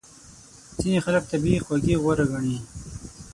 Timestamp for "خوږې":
1.65-1.95